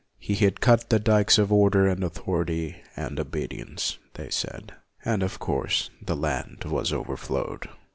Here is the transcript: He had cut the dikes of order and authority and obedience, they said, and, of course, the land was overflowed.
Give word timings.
He 0.17 0.33
had 0.33 0.61
cut 0.61 0.89
the 0.89 0.97
dikes 0.97 1.37
of 1.37 1.53
order 1.53 1.87
and 1.87 2.03
authority 2.03 2.77
and 2.95 3.19
obedience, 3.19 3.99
they 4.15 4.31
said, 4.31 4.73
and, 5.05 5.21
of 5.21 5.37
course, 5.37 5.91
the 6.01 6.15
land 6.15 6.63
was 6.65 6.91
overflowed. 6.91 7.69